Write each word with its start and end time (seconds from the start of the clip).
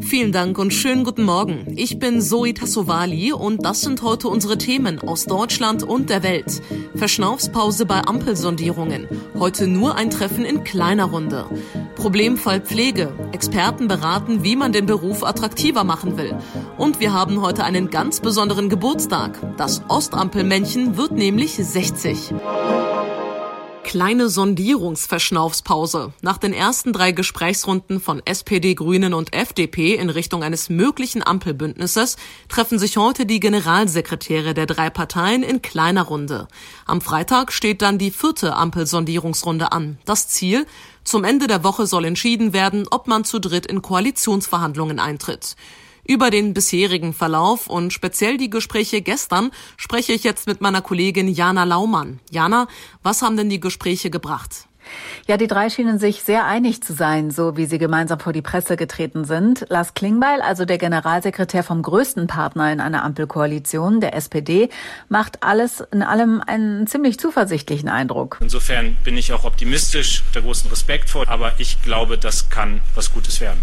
Vielen 0.00 0.32
Dank 0.32 0.58
und 0.58 0.72
schönen 0.72 1.04
guten 1.04 1.24
Morgen. 1.24 1.74
Ich 1.76 1.98
bin 1.98 2.22
Zoe 2.22 2.54
Tassovali 2.54 3.32
und 3.32 3.64
das 3.64 3.82
sind 3.82 4.02
heute 4.02 4.28
unsere 4.28 4.56
Themen 4.56 5.00
aus 5.00 5.26
Deutschland 5.26 5.82
und 5.82 6.08
der 6.08 6.22
Welt. 6.22 6.62
Verschnaufspause 6.94 7.84
bei 7.84 8.00
Ampelsondierungen. 8.00 9.06
Heute 9.38 9.66
nur 9.66 9.96
ein 9.96 10.10
Treffen 10.10 10.44
in 10.44 10.64
kleiner 10.64 11.04
Runde. 11.04 11.46
Problemfall 11.96 12.60
Pflege. 12.60 13.12
Experten 13.32 13.88
beraten, 13.88 14.42
wie 14.44 14.56
man 14.56 14.72
den 14.72 14.86
Beruf 14.86 15.22
attraktiver 15.24 15.84
machen 15.84 16.16
will. 16.16 16.34
Und 16.78 17.00
wir 17.00 17.12
haben 17.12 17.42
heute 17.42 17.64
einen 17.64 17.90
ganz 17.90 18.20
besonderen 18.20 18.68
Geburtstag. 18.70 19.38
Das 19.58 19.82
Ostampelmännchen 19.88 20.96
wird 20.96 21.12
nämlich 21.12 21.52
60. 21.52 22.32
Kleine 23.88 24.28
Sondierungsverschnaufspause. 24.28 26.12
Nach 26.20 26.36
den 26.36 26.52
ersten 26.52 26.92
drei 26.92 27.12
Gesprächsrunden 27.12 28.02
von 28.02 28.20
SPD, 28.26 28.74
Grünen 28.74 29.14
und 29.14 29.34
FDP 29.34 29.94
in 29.94 30.10
Richtung 30.10 30.42
eines 30.42 30.68
möglichen 30.68 31.26
Ampelbündnisses 31.26 32.18
treffen 32.50 32.78
sich 32.78 32.98
heute 32.98 33.24
die 33.24 33.40
Generalsekretäre 33.40 34.52
der 34.52 34.66
drei 34.66 34.90
Parteien 34.90 35.42
in 35.42 35.62
kleiner 35.62 36.02
Runde. 36.02 36.48
Am 36.84 37.00
Freitag 37.00 37.50
steht 37.50 37.80
dann 37.80 37.96
die 37.96 38.10
vierte 38.10 38.56
Ampelsondierungsrunde 38.56 39.72
an. 39.72 39.96
Das 40.04 40.28
Ziel? 40.28 40.66
Zum 41.02 41.24
Ende 41.24 41.46
der 41.46 41.64
Woche 41.64 41.86
soll 41.86 42.04
entschieden 42.04 42.52
werden, 42.52 42.84
ob 42.90 43.06
man 43.06 43.24
zu 43.24 43.38
dritt 43.38 43.64
in 43.64 43.80
Koalitionsverhandlungen 43.80 44.98
eintritt. 44.98 45.56
Über 46.10 46.30
den 46.30 46.54
bisherigen 46.54 47.12
Verlauf 47.12 47.66
und 47.66 47.92
speziell 47.92 48.38
die 48.38 48.48
Gespräche 48.48 49.02
gestern 49.02 49.50
spreche 49.76 50.14
ich 50.14 50.24
jetzt 50.24 50.46
mit 50.46 50.62
meiner 50.62 50.80
Kollegin 50.80 51.28
Jana 51.28 51.64
Laumann. 51.64 52.18
Jana, 52.30 52.66
was 53.02 53.20
haben 53.20 53.36
denn 53.36 53.50
die 53.50 53.60
Gespräche 53.60 54.08
gebracht? 54.08 54.68
Ja, 55.26 55.36
die 55.36 55.48
drei 55.48 55.68
schienen 55.68 55.98
sich 55.98 56.22
sehr 56.22 56.46
einig 56.46 56.82
zu 56.82 56.94
sein, 56.94 57.30
so 57.30 57.58
wie 57.58 57.66
sie 57.66 57.76
gemeinsam 57.76 58.20
vor 58.20 58.32
die 58.32 58.40
Presse 58.40 58.78
getreten 58.78 59.26
sind. 59.26 59.66
Lars 59.68 59.92
Klingbeil, 59.92 60.40
also 60.40 60.64
der 60.64 60.78
Generalsekretär 60.78 61.62
vom 61.62 61.82
größten 61.82 62.26
Partner 62.26 62.72
in 62.72 62.80
einer 62.80 63.04
Ampelkoalition, 63.04 64.00
der 64.00 64.14
SPD, 64.14 64.70
macht 65.10 65.42
alles 65.42 65.84
in 65.92 66.02
allem 66.02 66.40
einen 66.40 66.86
ziemlich 66.86 67.18
zuversichtlichen 67.18 67.90
Eindruck. 67.90 68.38
Insofern 68.40 68.96
bin 69.04 69.18
ich 69.18 69.34
auch 69.34 69.44
optimistisch, 69.44 70.24
der 70.34 70.40
großen 70.40 70.70
Respekt 70.70 71.10
vor, 71.10 71.28
aber 71.28 71.52
ich 71.58 71.82
glaube, 71.82 72.16
das 72.16 72.48
kann 72.48 72.80
was 72.94 73.12
Gutes 73.12 73.42
werden. 73.42 73.60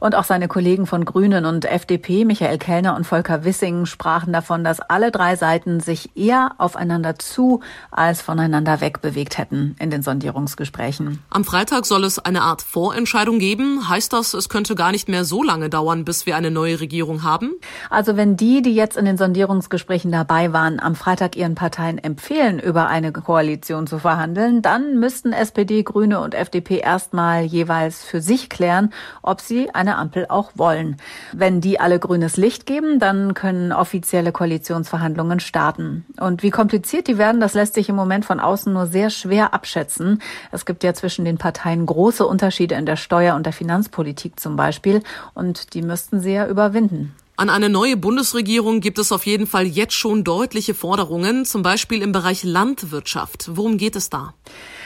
Und 0.00 0.14
auch 0.14 0.24
seine 0.24 0.48
Kollegen 0.48 0.86
von 0.86 1.04
Grünen 1.04 1.44
und 1.44 1.64
FDP, 1.64 2.24
Michael 2.24 2.58
Kellner 2.58 2.96
und 2.96 3.04
Volker 3.04 3.44
Wissing, 3.44 3.86
sprachen 3.86 4.32
davon, 4.32 4.64
dass 4.64 4.80
alle 4.80 5.10
drei 5.10 5.36
Seiten 5.36 5.80
sich 5.80 6.16
eher 6.16 6.52
aufeinander 6.58 7.18
zu 7.18 7.60
als 7.90 8.22
voneinander 8.22 8.80
wegbewegt 8.80 9.38
hätten 9.38 9.76
in 9.78 9.90
den 9.90 10.02
Sondierungsgesprächen. 10.02 11.22
Am 11.30 11.44
Freitag 11.44 11.86
soll 11.86 12.04
es 12.04 12.18
eine 12.18 12.42
Art 12.42 12.62
Vorentscheidung 12.62 13.38
geben. 13.38 13.88
Heißt 13.88 14.12
das, 14.12 14.34
es 14.34 14.48
könnte 14.48 14.74
gar 14.74 14.92
nicht 14.92 15.08
mehr 15.08 15.24
so 15.24 15.42
lange 15.42 15.68
dauern, 15.68 16.04
bis 16.04 16.26
wir 16.26 16.36
eine 16.36 16.50
neue 16.50 16.80
Regierung 16.80 17.22
haben? 17.22 17.52
Also 17.90 18.16
wenn 18.16 18.36
die, 18.36 18.62
die 18.62 18.74
jetzt 18.74 18.96
in 18.96 19.04
den 19.04 19.16
Sondierungsgesprächen 19.16 20.12
dabei 20.12 20.52
waren, 20.52 20.80
am 20.80 20.94
Freitag 20.94 21.36
ihren 21.36 21.54
Parteien 21.54 21.98
empfehlen, 21.98 22.58
über 22.58 22.88
eine 22.88 23.12
Koalition 23.12 23.86
zu 23.86 23.98
verhandeln, 23.98 24.62
dann 24.62 24.98
müssten 24.98 25.32
SPD, 25.32 25.82
Grüne 25.82 26.20
und 26.20 26.34
FDP 26.34 26.78
erstmal 26.78 27.42
jeweils 27.42 28.02
für 28.04 28.20
sich 28.20 28.48
klären, 28.48 28.92
ob 29.22 29.40
sie 29.40 29.67
eine 29.74 29.96
Ampel 29.96 30.26
auch 30.28 30.52
wollen. 30.54 30.96
Wenn 31.32 31.60
die 31.60 31.80
alle 31.80 31.98
grünes 31.98 32.36
Licht 32.36 32.66
geben, 32.66 32.98
dann 32.98 33.34
können 33.34 33.72
offizielle 33.72 34.32
Koalitionsverhandlungen 34.32 35.40
starten. 35.40 36.06
Und 36.20 36.42
wie 36.42 36.50
kompliziert 36.50 37.08
die 37.08 37.18
werden, 37.18 37.40
das 37.40 37.54
lässt 37.54 37.74
sich 37.74 37.88
im 37.88 37.96
Moment 37.96 38.24
von 38.24 38.40
außen 38.40 38.72
nur 38.72 38.86
sehr 38.86 39.10
schwer 39.10 39.54
abschätzen. 39.54 40.20
Es 40.52 40.66
gibt 40.66 40.84
ja 40.84 40.94
zwischen 40.94 41.24
den 41.24 41.38
Parteien 41.38 41.86
große 41.86 42.26
Unterschiede 42.26 42.74
in 42.74 42.86
der 42.86 42.96
Steuer- 42.96 43.36
und 43.36 43.46
der 43.46 43.52
Finanzpolitik 43.52 44.38
zum 44.40 44.56
Beispiel. 44.56 45.02
Und 45.34 45.74
die 45.74 45.82
müssten 45.82 46.20
sie 46.20 46.32
ja 46.32 46.46
überwinden. 46.46 47.14
An 47.38 47.50
eine 47.50 47.68
neue 47.68 47.96
Bundesregierung 47.96 48.80
gibt 48.80 48.98
es 48.98 49.12
auf 49.12 49.24
jeden 49.24 49.46
Fall 49.46 49.64
jetzt 49.64 49.94
schon 49.94 50.24
deutliche 50.24 50.74
Forderungen, 50.74 51.44
zum 51.44 51.62
Beispiel 51.62 52.02
im 52.02 52.10
Bereich 52.10 52.42
Landwirtschaft. 52.42 53.50
Worum 53.52 53.78
geht 53.78 53.94
es 53.94 54.10
da? 54.10 54.34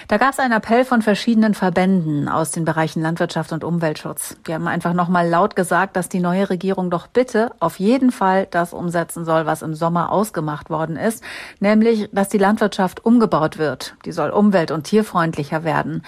Da 0.09 0.19
gab 0.19 0.33
es 0.33 0.39
einen 0.39 0.53
Appell 0.53 0.85
von 0.85 1.03
verschiedenen 1.03 1.55
Verbänden 1.55 2.29
aus 2.29 2.51
den 2.51 2.65
Bereichen 2.65 3.03
Landwirtschaft 3.03 3.53
und 3.53 3.65
Umweltschutz. 3.65 4.37
Die 4.47 4.55
haben 4.55 4.69
einfach 4.69 4.93
nochmal 4.93 5.29
laut 5.29 5.57
gesagt, 5.57 5.97
dass 5.97 6.09
die 6.09 6.21
neue 6.21 6.51
Regierung 6.51 6.91
doch 6.91 7.07
bitte 7.07 7.53
auf 7.61 7.79
jeden 7.79 8.11
Fall 8.11 8.47
das 8.51 8.73
umsetzen 8.73 9.25
soll, 9.25 9.47
was 9.47 9.63
im 9.63 9.75
Sommer 9.75 10.11
ausgemacht 10.11 10.71
worden 10.71 10.97
ist, 10.97 11.23
nämlich, 11.61 12.09
dass 12.13 12.29
die 12.29 12.39
Landwirtschaft 12.39 13.05
umgebaut 13.05 13.59
wird. 13.59 13.95
Die 14.05 14.13
soll 14.13 14.31
umwelt- 14.31 14.71
und 14.71 14.85
tierfreundlicher 14.85 15.65
werden. 15.65 16.03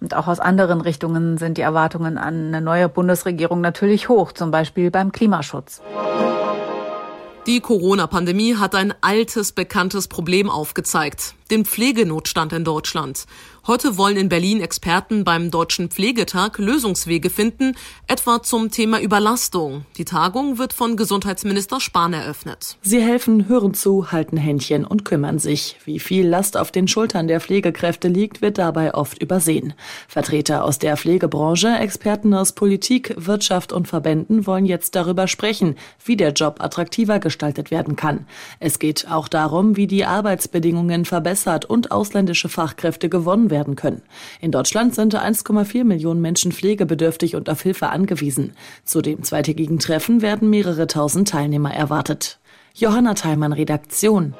Und 0.00 0.14
auch 0.14 0.28
aus 0.28 0.38
anderen 0.38 0.80
Richtungen 0.80 1.38
sind 1.38 1.58
die 1.58 1.62
Erwartungen 1.62 2.18
an 2.18 2.48
eine 2.48 2.60
neue 2.60 2.88
Bundesregierung 2.88 3.60
natürlich 3.60 4.08
hoch, 4.08 4.32
zum 4.32 4.50
Beispiel 4.50 4.90
beim 4.90 5.10
Klimaschutz. 5.10 5.80
Die 7.46 7.60
Corona-Pandemie 7.60 8.56
hat 8.56 8.74
ein 8.74 8.92
altes, 9.00 9.52
bekanntes 9.52 10.06
Problem 10.06 10.50
aufgezeigt, 10.50 11.34
den 11.50 11.64
Pflegenotstand 11.64 12.52
in 12.52 12.64
Deutschland. 12.64 13.24
Heute 13.66 13.98
wollen 13.98 14.16
in 14.16 14.30
Berlin 14.30 14.62
Experten 14.62 15.24
beim 15.24 15.50
Deutschen 15.50 15.90
Pflegetag 15.90 16.56
Lösungswege 16.58 17.28
finden, 17.28 17.74
etwa 18.06 18.42
zum 18.42 18.70
Thema 18.70 19.00
Überlastung. 19.00 19.84
Die 19.98 20.06
Tagung 20.06 20.56
wird 20.56 20.72
von 20.72 20.96
Gesundheitsminister 20.96 21.78
Spahn 21.78 22.14
eröffnet. 22.14 22.78
Sie 22.80 23.02
helfen, 23.02 23.46
hören 23.46 23.74
zu, 23.74 24.10
halten 24.10 24.38
Händchen 24.38 24.86
und 24.86 25.04
kümmern 25.04 25.38
sich. 25.38 25.76
Wie 25.84 25.98
viel 25.98 26.26
Last 26.26 26.56
auf 26.56 26.70
den 26.70 26.88
Schultern 26.88 27.28
der 27.28 27.40
Pflegekräfte 27.40 28.08
liegt, 28.08 28.40
wird 28.40 28.56
dabei 28.56 28.94
oft 28.94 29.20
übersehen. 29.20 29.74
Vertreter 30.06 30.64
aus 30.64 30.78
der 30.78 30.96
Pflegebranche, 30.96 31.68
Experten 31.68 32.32
aus 32.32 32.52
Politik, 32.52 33.14
Wirtschaft 33.18 33.72
und 33.72 33.86
Verbänden 33.86 34.46
wollen 34.46 34.64
jetzt 34.64 34.94
darüber 34.94 35.28
sprechen, 35.28 35.76
wie 36.04 36.16
der 36.16 36.32
Job 36.32 36.56
attraktiver 36.60 37.18
gestaltet 37.18 37.70
werden 37.70 37.96
kann. 37.96 38.26
Es 38.60 38.78
geht 38.78 39.08
auch 39.10 39.28
darum, 39.28 39.76
wie 39.76 39.86
die 39.86 40.06
Arbeitsbedingungen 40.06 41.04
verbessert 41.04 41.37
und 41.66 41.90
ausländische 41.92 42.48
Fachkräfte 42.48 43.08
gewonnen 43.08 43.50
werden 43.50 43.58
werden 43.58 43.76
können. 43.76 44.02
In 44.40 44.52
Deutschland 44.52 44.94
sind 44.94 45.14
1,4 45.14 45.84
Millionen 45.84 46.20
Menschen 46.20 46.52
pflegebedürftig 46.52 47.34
und 47.34 47.50
auf 47.50 47.62
Hilfe 47.62 47.88
angewiesen. 47.90 48.52
Zu 48.84 49.02
dem 49.02 49.22
zweitägigen 49.22 49.78
Treffen 49.78 50.22
werden 50.22 50.48
mehrere 50.48 50.86
tausend 50.86 51.28
Teilnehmer 51.28 51.72
erwartet. 51.74 52.38
Johanna 52.74 53.14
Theimann, 53.14 53.52
Redaktion. 53.52 54.34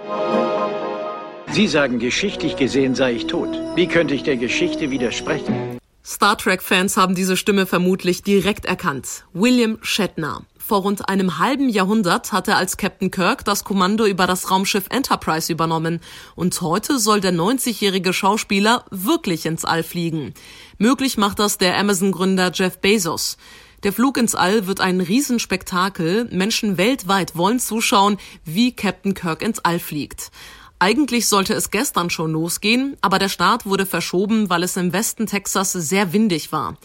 Sie 1.50 1.66
sagen, 1.66 1.98
geschichtlich 1.98 2.56
gesehen 2.56 2.94
sei 2.94 3.12
ich 3.12 3.26
tot. 3.26 3.48
Wie 3.74 3.88
könnte 3.88 4.14
ich 4.14 4.22
der 4.22 4.36
Geschichte 4.36 4.90
widersprechen? 4.90 5.78
Star 6.04 6.38
Trek-Fans 6.38 6.96
haben 6.96 7.14
diese 7.14 7.36
Stimme 7.36 7.66
vermutlich 7.66 8.22
direkt 8.22 8.64
erkannt. 8.66 9.24
William 9.32 9.78
Shatner. 9.82 10.42
Vor 10.68 10.82
rund 10.82 11.08
einem 11.08 11.38
halben 11.38 11.70
Jahrhundert 11.70 12.30
hat 12.30 12.46
er 12.46 12.58
als 12.58 12.76
Captain 12.76 13.10
Kirk 13.10 13.42
das 13.42 13.64
Kommando 13.64 14.04
über 14.04 14.26
das 14.26 14.50
Raumschiff 14.50 14.84
Enterprise 14.90 15.50
übernommen. 15.50 15.98
Und 16.34 16.60
heute 16.60 16.98
soll 16.98 17.22
der 17.22 17.32
90-jährige 17.32 18.12
Schauspieler 18.12 18.84
wirklich 18.90 19.46
ins 19.46 19.64
All 19.64 19.82
fliegen. 19.82 20.34
Möglich 20.76 21.16
macht 21.16 21.38
das 21.38 21.56
der 21.56 21.78
Amazon-Gründer 21.78 22.50
Jeff 22.52 22.80
Bezos. 22.80 23.38
Der 23.82 23.94
Flug 23.94 24.18
ins 24.18 24.34
All 24.34 24.66
wird 24.66 24.82
ein 24.82 25.00
Riesenspektakel. 25.00 26.28
Menschen 26.32 26.76
weltweit 26.76 27.34
wollen 27.34 27.60
zuschauen, 27.60 28.18
wie 28.44 28.72
Captain 28.72 29.14
Kirk 29.14 29.40
ins 29.40 29.60
All 29.60 29.78
fliegt. 29.78 30.30
Eigentlich 30.78 31.28
sollte 31.28 31.54
es 31.54 31.70
gestern 31.70 32.10
schon 32.10 32.32
losgehen, 32.32 32.98
aber 33.00 33.18
der 33.18 33.30
Start 33.30 33.64
wurde 33.64 33.86
verschoben, 33.86 34.50
weil 34.50 34.62
es 34.62 34.76
im 34.76 34.92
Westen 34.92 35.24
Texas 35.24 35.72
sehr 35.72 36.12
windig 36.12 36.52
war. 36.52 36.76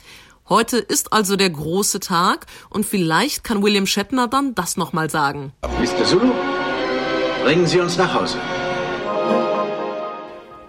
Heute 0.49 0.77
ist 0.77 1.13
also 1.13 1.37
der 1.37 1.49
große 1.49 2.01
Tag 2.01 2.47
und 2.69 2.85
vielleicht 2.85 3.43
kann 3.43 3.63
William 3.63 3.85
Shatner 3.87 4.27
dann 4.27 4.55
das 4.55 4.75
nochmal 4.75 5.09
sagen. 5.09 5.53
Mr. 5.79 6.03
Zulu, 6.03 6.31
bringen 7.43 7.65
Sie 7.65 7.79
uns 7.79 7.97
nach 7.97 8.13
Hause. 8.13 8.37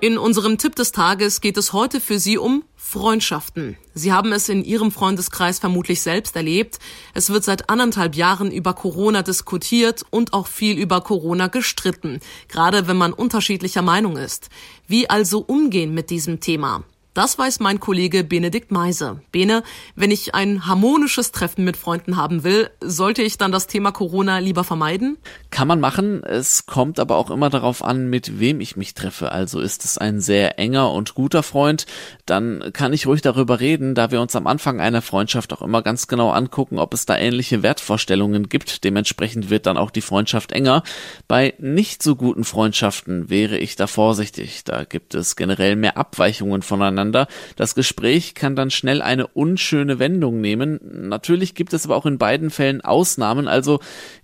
In 0.01 0.19
unserem 0.19 0.59
Tipp 0.59 0.77
des 0.77 0.93
Tages 0.93 1.41
geht 1.41 1.57
es 1.57 1.73
heute 1.73 1.99
für 1.99 2.19
Sie 2.19 2.37
um 2.37 2.63
Freundschaften. 2.77 3.77
Sie 3.95 4.13
haben 4.13 4.33
es 4.33 4.49
in 4.51 4.63
Ihrem 4.63 4.93
Freundeskreis 4.93 5.59
vermutlich 5.59 6.03
selbst 6.03 6.37
erlebt. 6.37 6.79
Es 7.15 7.31
wird 7.31 7.43
seit 7.43 7.71
anderthalb 7.71 8.15
Jahren 8.15 8.53
über 8.53 8.75
Corona 8.75 9.23
diskutiert 9.23 10.05
und 10.11 10.35
auch 10.35 10.47
viel 10.47 10.79
über 10.79 11.01
Corona 11.01 11.47
gestritten, 11.47 12.21
gerade 12.49 12.87
wenn 12.87 12.99
man 12.99 13.13
unterschiedlicher 13.13 13.83
Meinung 13.83 14.19
ist. 14.19 14.51
Wie 14.87 15.09
also 15.11 15.41
umgehen 15.41 15.95
mit 15.95 16.11
diesem 16.11 16.39
Thema? 16.39 16.85
Das 17.15 17.39
weiß 17.39 17.61
mein 17.61 17.79
Kollege 17.79 18.25
Benedikt 18.25 18.73
Meise. 18.73 19.23
Bene, 19.31 19.63
wenn 19.95 20.11
ich 20.11 20.35
ein 20.35 20.67
harmonisches 20.67 21.31
Treffen 21.31 21.63
mit 21.63 21.77
Freunden 21.77 22.17
haben 22.17 22.43
will, 22.43 22.71
sollte 22.81 23.23
ich 23.23 23.39
dann 23.39 23.53
das 23.53 23.69
Thema 23.69 23.93
Corona 23.93 24.39
lieber 24.39 24.65
vermeiden? 24.65 25.17
Kann 25.51 25.69
man 25.69 25.79
machen. 25.79 26.25
Es 26.25 26.67
kommt 26.67 26.99
aber 26.99 27.17
auch 27.17 27.31
immer 27.31 27.51
darauf 27.51 27.85
an, 27.85 28.11
mit 28.11 28.41
wem 28.41 28.61
ich 28.61 28.77
mich 28.77 28.95
treffe. 28.95 29.31
Also 29.31 29.61
ist 29.61 29.85
es 29.85 29.97
ein 29.97 30.21
sehr 30.21 30.59
enger 30.59 30.91
und 30.91 31.15
guter 31.15 31.45
Freund, 31.45 31.87
dann 32.27 32.73
kann 32.73 32.93
ich 32.93 33.07
ruhig 33.07 33.23
darüber 33.23 33.61
reden, 33.61 33.95
da 33.95 34.11
wir 34.11 34.21
uns 34.21 34.35
am 34.35 34.49
Anfang 34.49 34.81
einer 34.81 35.01
Freundschaft 35.01 35.53
auch 35.53 35.63
immer 35.63 35.83
ganz 35.83 36.09
genau 36.09 36.31
angucken, 36.31 36.81
ob 36.81 36.95
es 36.95 37.07
da 37.07 37.17
ähnliche 37.17 37.63
Wertvorstellungen 37.63 38.49
gibt. 38.49 38.83
Dementsprechend 38.83 39.51
wird 39.51 39.67
dann 39.67 39.77
auch 39.77 39.93
die 39.93 40.01
Freundschaft 40.01 40.51
enger. 40.51 40.83
Bei 41.29 41.55
nicht 41.59 42.03
so 42.03 42.17
guten 42.17 42.43
Freundschaften 42.43 43.31
wäre 43.31 43.57
ich 43.57 43.77
da 43.77 43.87
vorsichtig. 43.87 44.65
Da 44.65 44.83
gibt 44.83 45.15
es 45.15 45.37
generell 45.37 45.77
mehr 45.77 45.97
Abweichungen 45.97 46.63
voneinander 46.63 47.04
miteinander. 47.05 47.29
Das 47.57 47.75
Gespräch 47.75 48.35
kann 48.35 48.57
dann 48.57 48.71
schnell 48.71 49.03
eine 49.03 49.27
unschöne 49.27 49.99
Wendung 49.99 50.41
nehmen. 50.41 50.81
Natürlich 51.09 51.55
gibt 51.55 51.73
es 51.73 51.85
aber 51.85 51.97
auch 51.97 52.07
in 52.07 52.19
beiden 52.19 52.51
Fällen 52.51 52.81
Ausnahmen, 52.81 53.49
also 53.49 53.81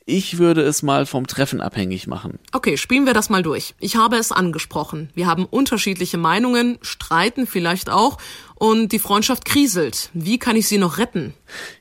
ich 0.07 0.38
würde 0.38 0.62
es 0.62 0.83
mal 0.83 1.07
vom 1.07 1.26
Treffen 1.26 1.61
abhängig 1.61 2.07
machen. 2.07 2.38
Okay, 2.52 2.76
spielen 2.76 3.07
wir 3.07 3.14
das 3.14 3.30
mal 3.30 3.42
durch. 3.42 3.75
Ich 3.78 3.97
habe 3.97 4.16
es 4.16 4.33
angesprochen. 4.33 5.11
Wir 5.14 5.26
haben 5.26 5.45
unterschiedliche 5.45 6.19
Meinungen, 6.19 6.78
streiten 6.83 7.47
vielleicht 7.47 7.90
auch 7.90 8.19
und 8.61 8.92
die 8.92 8.99
Freundschaft 8.99 9.47
kriselt. 9.47 10.11
Wie 10.12 10.38
kann 10.38 10.54
ich 10.54 10.69
sie 10.69 10.76
noch 10.76 10.99
retten? 10.99 11.33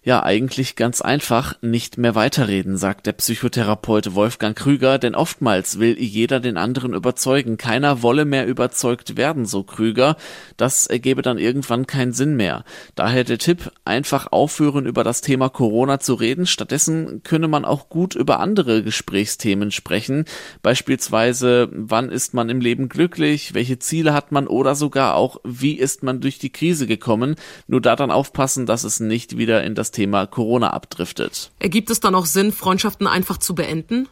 Ja, 0.01 0.23
eigentlich 0.23 0.77
ganz 0.77 1.01
einfach, 1.01 1.55
nicht 1.61 1.97
mehr 1.97 2.15
weiterreden, 2.15 2.77
sagt 2.77 3.05
der 3.05 3.11
Psychotherapeut 3.11 4.15
Wolfgang 4.15 4.57
Krüger, 4.57 4.97
denn 4.97 5.13
oftmals 5.13 5.79
will 5.79 5.99
jeder 5.99 6.39
den 6.39 6.55
anderen 6.55 6.93
überzeugen. 6.93 7.57
Keiner 7.57 8.01
wolle 8.01 8.23
mehr 8.23 8.47
überzeugt 8.47 9.17
werden, 9.17 9.45
so 9.45 9.63
Krüger. 9.63 10.15
Das 10.55 10.88
ergebe 10.88 11.21
dann 11.21 11.38
irgendwann 11.38 11.85
keinen 11.85 12.13
Sinn 12.13 12.38
mehr. 12.38 12.63
Daher 12.95 13.25
der 13.25 13.39
Tipp, 13.39 13.71
einfach 13.83 14.31
aufhören, 14.31 14.85
über 14.85 15.03
das 15.03 15.19
Thema 15.19 15.49
Corona 15.49 15.99
zu 15.99 16.13
reden. 16.13 16.47
Stattdessen 16.47 17.23
könne 17.23 17.49
man 17.49 17.65
auch 17.65 17.89
gut 17.89 18.08
über 18.15 18.39
andere 18.39 18.83
Gesprächsthemen 18.83 19.71
sprechen. 19.71 20.25
Beispielsweise, 20.61 21.69
wann 21.71 22.09
ist 22.09 22.33
man 22.33 22.49
im 22.49 22.61
Leben 22.61 22.89
glücklich? 22.89 23.53
Welche 23.53 23.79
Ziele 23.79 24.13
hat 24.13 24.31
man? 24.31 24.47
Oder 24.47 24.75
sogar 24.75 25.15
auch, 25.15 25.37
wie 25.43 25.73
ist 25.73 26.03
man 26.03 26.21
durch 26.21 26.39
die 26.39 26.51
Krise 26.51 26.87
gekommen? 26.87 27.35
Nur 27.67 27.81
da 27.81 27.95
dann 27.95 28.11
aufpassen, 28.11 28.65
dass 28.65 28.83
es 28.83 28.99
nicht 28.99 29.37
wieder 29.37 29.63
in 29.63 29.75
das 29.75 29.91
Thema 29.91 30.25
Corona 30.25 30.71
abdriftet. 30.71 31.51
Ergibt 31.59 31.89
es 31.89 31.99
dann 31.99 32.15
auch 32.15 32.25
Sinn, 32.25 32.51
Freundschaften 32.51 33.07
einfach 33.07 33.37
zu 33.37 33.55
beenden? 33.55 34.07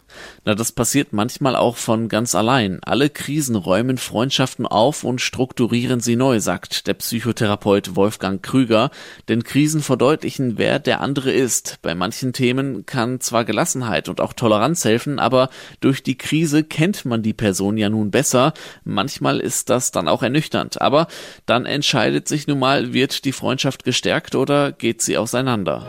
Na, 0.45 0.55
das 0.55 0.71
passiert 0.71 1.13
manchmal 1.13 1.55
auch 1.55 1.77
von 1.77 2.09
ganz 2.09 2.35
allein. 2.35 2.79
Alle 2.83 3.09
Krisen 3.09 3.55
räumen 3.55 3.97
Freundschaften 3.97 4.65
auf 4.65 5.03
und 5.03 5.21
strukturieren 5.21 5.99
sie 5.99 6.15
neu, 6.15 6.39
sagt 6.39 6.87
der 6.87 6.93
Psychotherapeut 6.95 7.95
Wolfgang 7.95 8.41
Krüger. 8.41 8.91
Denn 9.27 9.43
Krisen 9.43 9.81
verdeutlichen, 9.81 10.57
wer 10.57 10.79
der 10.79 11.01
andere 11.01 11.31
ist. 11.31 11.77
Bei 11.81 11.95
manchen 11.95 12.33
Themen 12.33 12.85
kann 12.85 13.19
zwar 13.19 13.45
Gelassenheit 13.45 13.86
und 14.09 14.21
auch 14.21 14.33
Toleranz 14.33 14.85
helfen, 14.85 15.19
aber 15.19 15.49
durch 15.79 16.03
die 16.03 16.17
Krise 16.17 16.63
kennt 16.63 17.05
man 17.05 17.23
die 17.23 17.33
Person 17.33 17.77
ja 17.77 17.89
nun 17.89 18.11
besser. 18.11 18.53
Manchmal 18.83 19.39
ist 19.39 19.69
das 19.69 19.91
dann 19.91 20.07
auch 20.07 20.23
ernüchternd. 20.23 20.81
Aber 20.81 21.07
dann 21.45 21.65
entscheidet 21.65 22.27
sich 22.27 22.47
nun 22.47 22.59
mal, 22.59 22.93
wird 22.93 23.25
die 23.25 23.31
Freundschaft 23.31 23.83
gestärkt 23.83 24.35
oder 24.35 24.71
geht 24.71 25.01
sie 25.01 25.17
auseinander. 25.17 25.87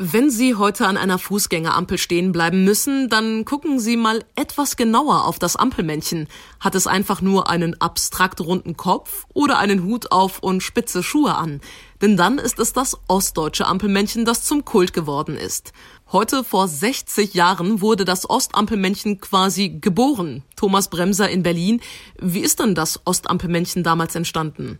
Wenn 0.00 0.30
Sie 0.30 0.54
heute 0.54 0.86
an 0.86 0.96
einer 0.96 1.18
Fußgängerampel 1.18 1.98
stehen 1.98 2.30
bleiben 2.30 2.62
müssen, 2.62 3.08
dann 3.08 3.44
gucken 3.44 3.80
Sie 3.80 3.96
mal 3.96 4.24
etwas 4.36 4.76
genauer 4.76 5.24
auf 5.24 5.40
das 5.40 5.56
Ampelmännchen. 5.56 6.28
Hat 6.60 6.76
es 6.76 6.86
einfach 6.86 7.20
nur 7.20 7.50
einen 7.50 7.80
abstrakt 7.80 8.40
runden 8.40 8.76
Kopf 8.76 9.26
oder 9.34 9.58
einen 9.58 9.82
Hut 9.82 10.12
auf 10.12 10.38
und 10.38 10.62
spitze 10.62 11.02
Schuhe 11.02 11.34
an? 11.34 11.60
Denn 12.00 12.16
dann 12.16 12.38
ist 12.38 12.60
es 12.60 12.72
das 12.72 12.96
ostdeutsche 13.08 13.66
Ampelmännchen, 13.66 14.24
das 14.24 14.44
zum 14.44 14.64
Kult 14.64 14.92
geworden 14.92 15.36
ist. 15.36 15.72
Heute 16.10 16.42
vor 16.42 16.68
60 16.68 17.34
Jahren 17.34 17.82
wurde 17.82 18.06
das 18.06 18.30
Ostampelmännchen 18.30 19.20
quasi 19.20 19.68
geboren. 19.68 20.42
Thomas 20.56 20.88
Bremser 20.88 21.28
in 21.28 21.42
Berlin. 21.42 21.82
Wie 22.18 22.40
ist 22.40 22.60
denn 22.60 22.74
das 22.74 22.98
Ostampelmännchen 23.04 23.82
damals 23.82 24.14
entstanden? 24.14 24.78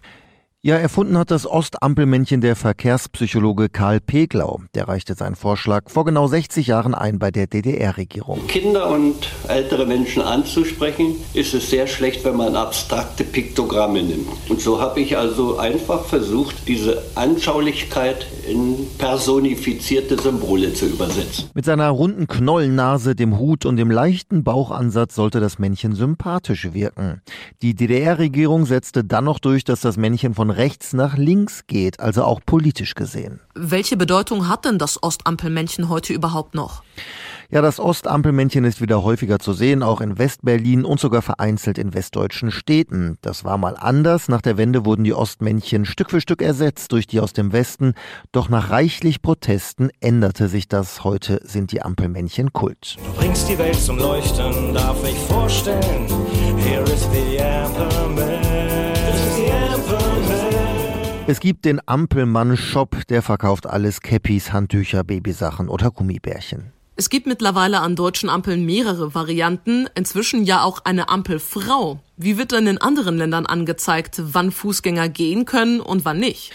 Ja, 0.61 0.75
erfunden 0.75 1.17
hat 1.17 1.31
das 1.31 1.49
Ostampelmännchen 1.49 2.41
der 2.41 2.57
Verkehrspsychologe 2.57 3.69
Karl 3.69 4.01
Peglau. 4.01 4.61
Der 4.75 4.89
reichte 4.89 5.15
seinen 5.15 5.37
Vorschlag 5.37 5.89
vor 5.89 6.05
genau 6.05 6.27
60 6.27 6.67
Jahren 6.67 6.97
ein 6.97 7.21
bei 7.21 7.31
der 7.31 7.47
DDR-Regierung. 7.47 8.45
Kinder 8.49 8.91
und 8.91 9.29
ältere 9.47 9.87
Menschen 9.87 10.21
anzusprechen, 10.21 11.15
ist 11.33 11.55
es 11.55 11.71
sehr 11.71 11.87
schlecht, 11.87 12.25
wenn 12.25 12.37
man 12.37 12.57
abstrakte 12.57 13.23
Piktogramme 13.23 14.03
nimmt. 14.03 14.27
Und 14.49 14.61
so 14.61 14.81
habe 14.81 14.99
ich 14.99 15.17
also 15.17 15.59
einfach 15.59 16.05
versucht, 16.07 16.67
diese 16.67 17.05
Anschaulichkeit 17.15 18.27
in 18.49 18.89
personifizierte 18.99 20.21
Symbole 20.21 20.75
zu 20.75 20.87
übersetzen. 20.87 21.51
Mit 21.55 21.67
seiner 21.67 21.89
runden 21.91 22.27
Knollennase, 22.27 23.15
dem 23.15 23.39
Hut 23.39 23.65
und 23.65 23.77
dem 23.77 23.93
leichten 23.93 24.43
Bauchansatz 24.43 25.15
sollte 25.15 25.39
das 25.39 25.61
Männchen 25.61 25.95
sympathisch 25.95 26.73
wirken. 26.73 27.21
Die 27.63 27.77
DDR-Regierung 27.77 28.67
setzte 28.67 29.05
dann 29.05 29.25
noch 29.25 29.39
durch, 29.39 29.63
dass 29.63 29.83
das 29.83 29.97
Männchen 29.97 30.35
von 30.35 30.49
rechts 30.59 30.93
nach 30.93 31.17
links 31.17 31.67
geht, 31.67 32.01
also 32.01 32.25
auch 32.25 32.41
politisch 32.45 32.95
gesehen. 32.95 33.41
Welche 33.55 33.97
Bedeutung 33.97 34.49
hat 34.49 34.65
denn 34.65 34.79
das 34.79 35.03
Ostampelmännchen 35.03 35.89
heute 35.89 36.13
überhaupt 36.13 36.55
noch? 36.55 36.83
Ja, 37.51 37.63
das 37.63 37.81
Ostampelmännchen 37.81 38.65
ist 38.65 38.83
wieder 38.83 39.03
häufiger 39.03 39.39
zu 39.39 39.55
sehen, 39.55 39.83
auch 39.83 40.03
in 40.03 40.19
Westberlin 40.19 40.85
und 40.85 41.01
sogar 41.01 41.23
vereinzelt 41.23 41.79
in 41.79 41.95
westdeutschen 41.95 42.51
Städten. 42.51 43.17
Das 43.23 43.43
war 43.43 43.57
mal 43.57 43.75
anders. 43.79 44.29
Nach 44.29 44.43
der 44.43 44.59
Wende 44.59 44.85
wurden 44.85 45.03
die 45.03 45.15
Ostmännchen 45.15 45.87
Stück 45.87 46.11
für 46.11 46.21
Stück 46.21 46.43
ersetzt 46.43 46.93
durch 46.93 47.07
die 47.07 47.21
aus 47.21 47.33
dem 47.33 47.53
Westen. 47.53 47.95
Doch 48.33 48.51
nach 48.51 48.69
reichlich 48.69 49.23
Protesten 49.23 49.89
änderte 50.01 50.49
sich 50.49 50.69
das. 50.69 51.05
Heute 51.05 51.41
sind 51.43 51.73
die 51.73 51.81
Ampelmännchen 51.81 52.53
Kult. 52.53 52.97
Du 53.03 53.13
bringst 53.19 53.49
die 53.49 53.57
Welt 53.57 53.81
zum 53.81 53.97
Leuchten, 53.97 54.75
darf 54.75 55.03
ich 55.09 55.17
vorstellen. 55.17 56.07
Here 56.59 56.83
is 56.83 57.09
the 57.13 57.41
Ampelman. 57.41 58.68
Es 61.31 61.41
gibt 61.41 61.67
den 61.67 61.79
Ampelmann-Shop, 61.85 63.07
der 63.11 63.21
verkauft 63.21 63.67
alles 63.67 64.01
Cappies, 64.01 64.51
Handtücher, 64.51 65.05
Babysachen 65.05 65.69
oder 65.69 65.91
Gummibärchen. 65.91 66.73
Es 66.97 67.11
gibt 67.11 67.27
mittlerweile 67.27 67.81
an 67.81 67.97
deutschen 67.97 68.31
Ampeln 68.31 68.65
mehrere 68.65 69.15
Varianten, 69.15 69.91
inzwischen 69.95 70.45
ja 70.45 70.63
auch 70.63 70.87
eine 70.87 71.11
Ampelfrau. 71.11 72.01
Wie 72.17 72.39
wird 72.39 72.53
denn 72.53 72.67
in 72.67 72.79
anderen 72.79 73.19
Ländern 73.19 73.45
angezeigt, 73.45 74.23
wann 74.25 74.51
Fußgänger 74.51 75.11
gehen 75.11 75.45
können 75.45 75.81
und 75.81 76.07
wann 76.07 76.19
nicht? 76.19 76.51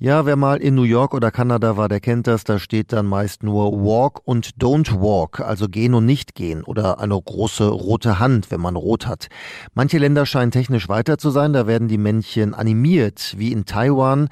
Ja, 0.00 0.26
wer 0.26 0.36
mal 0.36 0.58
in 0.58 0.76
New 0.76 0.84
York 0.84 1.12
oder 1.12 1.32
Kanada 1.32 1.76
war, 1.76 1.88
der 1.88 1.98
kennt 1.98 2.28
das. 2.28 2.44
Da 2.44 2.60
steht 2.60 2.92
dann 2.92 3.04
meist 3.04 3.42
nur 3.42 3.72
Walk 3.72 4.20
und 4.24 4.50
Don't 4.50 5.00
Walk, 5.00 5.40
also 5.40 5.68
gehen 5.68 5.92
und 5.92 6.06
nicht 6.06 6.36
gehen 6.36 6.62
oder 6.62 7.00
eine 7.00 7.20
große 7.20 7.66
rote 7.66 8.20
Hand, 8.20 8.52
wenn 8.52 8.60
man 8.60 8.76
rot 8.76 9.08
hat. 9.08 9.26
Manche 9.74 9.98
Länder 9.98 10.24
scheinen 10.24 10.52
technisch 10.52 10.88
weiter 10.88 11.18
zu 11.18 11.30
sein. 11.30 11.52
Da 11.52 11.66
werden 11.66 11.88
die 11.88 11.98
Männchen 11.98 12.54
animiert, 12.54 13.34
wie 13.38 13.50
in 13.50 13.64
Taiwan. 13.64 14.28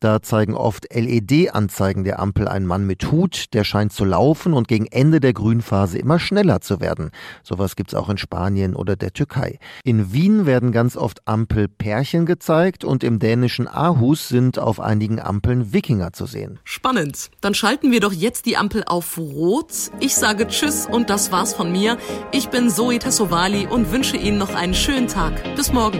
Da 0.00 0.22
zeigen 0.22 0.54
oft 0.54 0.86
LED-Anzeigen 0.94 2.04
der 2.04 2.20
Ampel 2.20 2.46
einen 2.46 2.66
Mann 2.66 2.86
mit 2.86 3.10
Hut, 3.10 3.46
der 3.52 3.64
scheint 3.64 3.92
zu 3.92 4.04
laufen 4.04 4.54
und 4.54 4.68
gegen 4.68 4.86
Ende 4.86 5.18
der 5.18 5.32
Grünphase 5.32 5.98
immer 5.98 6.20
schneller 6.20 6.60
zu 6.60 6.80
werden. 6.80 7.10
Sowas 7.42 7.74
gibt's 7.74 7.94
auch 7.94 8.08
in 8.08 8.16
Spanien 8.16 8.76
oder 8.76 8.94
der 8.94 9.12
Türkei. 9.12 9.58
In 9.82 10.12
Wien 10.12 10.46
werden 10.46 10.70
ganz 10.70 10.96
oft 10.96 11.26
Ampelpärchen 11.26 12.26
gezeigt 12.26 12.84
und 12.84 13.02
im 13.02 13.18
dänischen 13.18 13.66
Aarhus 13.66 14.28
sind 14.28 14.60
auf 14.60 14.78
einigen 14.78 15.18
Ampeln 15.18 15.72
Wikinger 15.72 16.12
zu 16.12 16.26
sehen. 16.26 16.60
Spannend. 16.62 17.30
Dann 17.40 17.54
schalten 17.54 17.90
wir 17.90 17.98
doch 17.98 18.12
jetzt 18.12 18.46
die 18.46 18.56
Ampel 18.56 18.84
auf 18.86 19.18
Rot. 19.18 19.72
Ich 19.98 20.14
sage 20.14 20.46
Tschüss 20.46 20.86
und 20.86 21.10
das 21.10 21.32
war's 21.32 21.54
von 21.54 21.72
mir. 21.72 21.98
Ich 22.30 22.50
bin 22.50 22.70
Zoe 22.70 23.00
Tassovali 23.00 23.66
und 23.66 23.90
wünsche 23.90 24.16
Ihnen 24.16 24.38
noch 24.38 24.54
einen 24.54 24.74
schönen 24.74 25.08
Tag. 25.08 25.42
Bis 25.56 25.72
morgen. 25.72 25.98